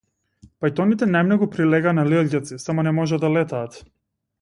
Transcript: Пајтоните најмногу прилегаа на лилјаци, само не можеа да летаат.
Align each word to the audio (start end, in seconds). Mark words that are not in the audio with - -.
Пајтоните 0.65 1.07
најмногу 1.09 1.49
прилегаа 1.57 1.95
на 1.99 2.07
лилјаци, 2.09 2.59
само 2.67 2.87
не 2.89 2.95
можеа 3.03 3.25
да 3.27 3.33
летаат. 3.39 3.79